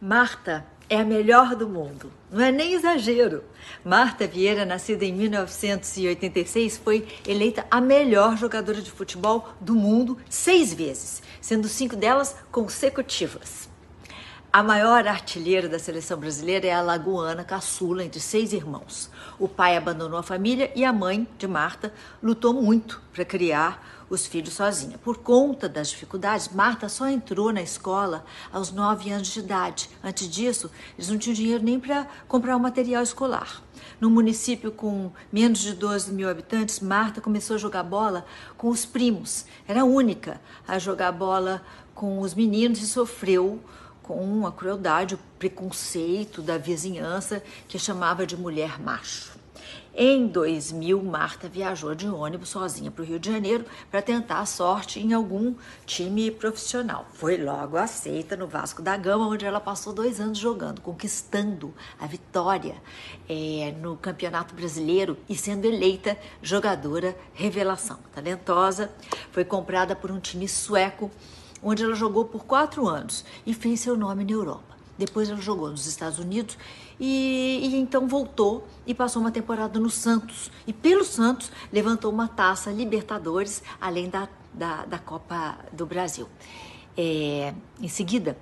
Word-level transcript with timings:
Marta 0.00 0.66
é 0.90 1.00
a 1.00 1.04
melhor 1.04 1.56
do 1.56 1.66
mundo. 1.66 2.12
Não 2.30 2.44
é 2.44 2.52
nem 2.52 2.74
exagero. 2.74 3.42
Marta 3.82 4.26
Vieira, 4.26 4.66
nascida 4.66 5.06
em 5.06 5.12
1986, 5.12 6.76
foi 6.76 7.08
eleita 7.26 7.66
a 7.70 7.80
melhor 7.80 8.36
jogadora 8.36 8.82
de 8.82 8.90
futebol 8.90 9.48
do 9.58 9.74
mundo 9.74 10.18
seis 10.28 10.74
vezes, 10.74 11.22
sendo 11.40 11.66
cinco 11.66 11.96
delas 11.96 12.36
consecutivas. 12.52 13.70
A 14.56 14.62
maior 14.62 15.06
artilheira 15.06 15.68
da 15.68 15.78
seleção 15.78 16.18
brasileira 16.18 16.66
é 16.66 16.72
a 16.72 16.80
lagoana 16.80 17.44
caçula, 17.44 18.02
entre 18.02 18.18
seis 18.18 18.54
irmãos. 18.54 19.10
O 19.38 19.46
pai 19.46 19.76
abandonou 19.76 20.18
a 20.18 20.22
família 20.22 20.72
e 20.74 20.82
a 20.82 20.94
mãe 20.94 21.28
de 21.36 21.46
Marta 21.46 21.92
lutou 22.22 22.54
muito 22.54 23.02
para 23.12 23.22
criar 23.22 24.06
os 24.08 24.26
filhos 24.26 24.54
sozinha. 24.54 24.96
Por 24.96 25.18
conta 25.18 25.68
das 25.68 25.90
dificuldades, 25.90 26.48
Marta 26.48 26.88
só 26.88 27.06
entrou 27.06 27.52
na 27.52 27.60
escola 27.60 28.24
aos 28.50 28.72
nove 28.72 29.10
anos 29.10 29.28
de 29.28 29.40
idade. 29.40 29.90
Antes 30.02 30.26
disso, 30.26 30.70
eles 30.96 31.10
não 31.10 31.18
tinham 31.18 31.34
dinheiro 31.34 31.62
nem 31.62 31.78
para 31.78 32.06
comprar 32.26 32.56
o 32.56 32.60
material 32.60 33.02
escolar. 33.02 33.62
No 34.00 34.08
município 34.08 34.72
com 34.72 35.12
menos 35.30 35.58
de 35.58 35.74
12 35.74 36.10
mil 36.14 36.30
habitantes, 36.30 36.80
Marta 36.80 37.20
começou 37.20 37.56
a 37.56 37.58
jogar 37.58 37.82
bola 37.82 38.24
com 38.56 38.68
os 38.68 38.86
primos. 38.86 39.44
Era 39.68 39.82
a 39.82 39.84
única 39.84 40.40
a 40.66 40.78
jogar 40.78 41.12
bola 41.12 41.62
com 41.94 42.20
os 42.20 42.32
meninos 42.32 42.80
e 42.80 42.86
sofreu 42.86 43.60
com 44.06 44.46
a 44.46 44.52
crueldade, 44.52 45.16
o 45.16 45.18
preconceito 45.38 46.40
da 46.40 46.56
vizinhança 46.56 47.42
que 47.68 47.78
chamava 47.78 48.24
de 48.24 48.36
mulher 48.36 48.80
macho. 48.80 49.36
Em 49.98 50.26
2000, 50.26 51.02
Marta 51.02 51.48
viajou 51.48 51.94
de 51.94 52.06
ônibus 52.06 52.50
sozinha 52.50 52.90
para 52.90 53.02
o 53.02 53.04
Rio 53.04 53.18
de 53.18 53.32
Janeiro 53.32 53.64
para 53.90 54.02
tentar 54.02 54.40
a 54.40 54.46
sorte 54.46 55.00
em 55.00 55.14
algum 55.14 55.54
time 55.86 56.30
profissional. 56.30 57.06
Foi 57.14 57.38
logo 57.38 57.78
aceita 57.78 58.36
no 58.36 58.46
Vasco 58.46 58.82
da 58.82 58.94
Gama, 58.94 59.26
onde 59.26 59.46
ela 59.46 59.58
passou 59.58 59.94
dois 59.94 60.20
anos 60.20 60.36
jogando, 60.36 60.82
conquistando 60.82 61.74
a 61.98 62.06
vitória 62.06 62.74
é, 63.26 63.74
no 63.80 63.96
Campeonato 63.96 64.54
Brasileiro 64.54 65.16
e 65.30 65.34
sendo 65.34 65.64
eleita 65.64 66.18
jogadora 66.42 67.16
revelação. 67.32 67.98
Talentosa, 68.14 68.92
foi 69.32 69.46
comprada 69.46 69.96
por 69.96 70.10
um 70.10 70.20
time 70.20 70.46
sueco, 70.46 71.10
onde 71.66 71.82
ela 71.82 71.96
jogou 71.96 72.24
por 72.24 72.44
quatro 72.44 72.86
anos 72.86 73.24
e 73.44 73.52
fez 73.52 73.80
seu 73.80 73.96
nome 73.96 74.24
na 74.24 74.30
Europa. 74.30 74.76
Depois 74.96 75.28
ela 75.28 75.40
jogou 75.40 75.68
nos 75.68 75.84
Estados 75.84 76.16
Unidos 76.16 76.56
e, 76.98 77.58
e, 77.60 77.76
então 77.76 78.06
voltou 78.06 78.66
e 78.86 78.94
passou 78.94 79.20
uma 79.20 79.32
temporada 79.32 79.80
no 79.80 79.90
Santos. 79.90 80.48
E 80.64 80.72
pelo 80.72 81.04
Santos 81.04 81.50
levantou 81.72 82.12
uma 82.12 82.28
taça 82.28 82.70
Libertadores, 82.70 83.64
além 83.80 84.08
da, 84.08 84.28
da, 84.54 84.86
da 84.86 84.98
Copa 85.00 85.58
do 85.72 85.84
Brasil. 85.84 86.28
É, 86.96 87.52
em 87.80 87.88
seguida, 87.88 88.38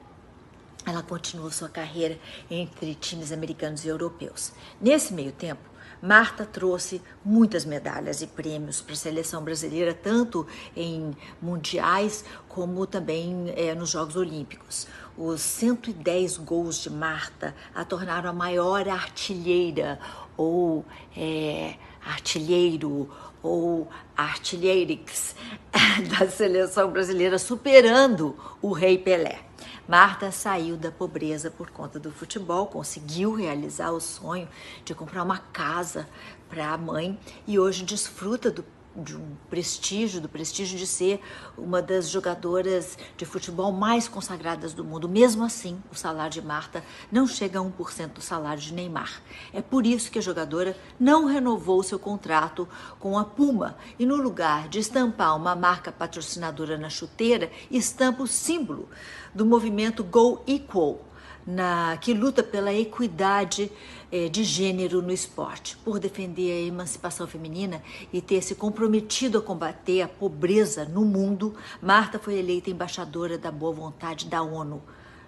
ela 0.84 1.02
continuou 1.02 1.50
sua 1.50 1.70
carreira 1.70 2.18
entre 2.50 2.94
times 2.94 3.32
americanos 3.32 3.86
e 3.86 3.88
europeus. 3.88 4.52
Nesse 4.78 5.14
meio 5.14 5.32
tempo, 5.32 5.62
Marta 6.02 6.44
trouxe 6.44 7.00
muitas 7.24 7.64
medalhas 7.64 8.20
e 8.20 8.26
prêmios 8.26 8.80
para 8.80 8.92
a 8.92 8.96
seleção 8.96 9.42
brasileira, 9.42 9.94
tanto 9.94 10.46
em 10.76 11.16
mundiais 11.40 12.24
como 12.48 12.86
também 12.86 13.52
é, 13.56 13.74
nos 13.74 13.90
Jogos 13.90 14.16
Olímpicos. 14.16 14.86
Os 15.16 15.40
110 15.40 16.38
gols 16.38 16.76
de 16.82 16.90
Marta 16.90 17.54
a 17.74 17.84
tornaram 17.84 18.28
a 18.28 18.32
maior 18.32 18.88
artilheira 18.88 19.98
ou 20.36 20.84
é, 21.16 21.74
artilheiro 22.04 23.08
ou 23.42 23.88
artilheirix 24.16 25.36
da 26.18 26.28
seleção 26.28 26.90
brasileira, 26.90 27.38
superando 27.38 28.36
o 28.60 28.72
Rei 28.72 28.98
Pelé. 28.98 29.40
Marta 29.86 30.32
saiu 30.32 30.78
da 30.78 30.90
pobreza 30.90 31.50
por 31.50 31.70
conta 31.70 32.00
do 32.00 32.10
futebol, 32.10 32.66
conseguiu 32.66 33.34
realizar 33.34 33.90
o 33.90 34.00
sonho 34.00 34.48
de 34.82 34.94
comprar 34.94 35.22
uma 35.22 35.38
casa 35.38 36.08
para 36.48 36.70
a 36.70 36.78
mãe 36.78 37.18
e 37.46 37.58
hoje 37.58 37.84
desfruta 37.84 38.50
do 38.50 38.64
de 38.96 39.16
um 39.16 39.34
prestígio, 39.50 40.20
do 40.20 40.28
prestígio 40.28 40.78
de 40.78 40.86
ser 40.86 41.20
uma 41.56 41.82
das 41.82 42.08
jogadoras 42.08 42.96
de 43.16 43.24
futebol 43.24 43.72
mais 43.72 44.06
consagradas 44.06 44.72
do 44.72 44.84
mundo. 44.84 45.08
Mesmo 45.08 45.44
assim, 45.44 45.82
o 45.90 45.94
salário 45.94 46.32
de 46.32 46.42
Marta 46.42 46.84
não 47.10 47.26
chega 47.26 47.58
a 47.58 47.62
1% 47.62 48.12
do 48.12 48.20
salário 48.20 48.62
de 48.62 48.72
Neymar. 48.72 49.22
É 49.52 49.60
por 49.60 49.86
isso 49.86 50.10
que 50.10 50.18
a 50.18 50.22
jogadora 50.22 50.76
não 50.98 51.26
renovou 51.26 51.82
seu 51.82 51.98
contrato 51.98 52.68
com 53.00 53.18
a 53.18 53.24
Puma 53.24 53.76
e, 53.98 54.06
no 54.06 54.16
lugar 54.16 54.68
de 54.68 54.78
estampar 54.78 55.36
uma 55.36 55.56
marca 55.56 55.90
patrocinadora 55.90 56.78
na 56.78 56.88
chuteira, 56.88 57.50
estampa 57.70 58.22
o 58.22 58.28
símbolo 58.28 58.88
do 59.34 59.44
movimento 59.44 60.04
Go 60.04 60.42
Equal 60.46 61.13
na, 61.46 61.96
que 62.00 62.14
luta 62.14 62.42
pela 62.42 62.72
equidade 62.72 63.70
eh, 64.10 64.28
de 64.28 64.44
gênero 64.44 65.02
no 65.02 65.12
esporte, 65.12 65.76
por 65.78 65.98
defender 65.98 66.50
a 66.50 66.66
emancipação 66.66 67.26
feminina 67.26 67.82
e 68.12 68.20
ter 68.20 68.42
se 68.42 68.54
comprometido 68.54 69.38
a 69.38 69.42
combater 69.42 70.02
a 70.02 70.08
pobreza 70.08 70.84
no 70.84 71.04
mundo, 71.04 71.54
Marta 71.82 72.18
foi 72.18 72.38
eleita 72.38 72.70
embaixadora 72.70 73.36
da 73.36 73.50
boa 73.50 73.72
vontade 73.72 74.26
da 74.26 74.42
ONU. 74.42 74.82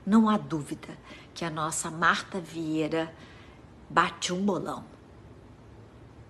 Não 0.06 0.28
há 0.28 0.37
dúvida 0.38 0.88
que 1.34 1.44
a 1.44 1.50
nossa 1.50 1.91
Marta 1.91 2.41
Vieira 2.41 3.12
bate 3.91 4.32
um 4.32 4.43
bolão. 4.43 4.96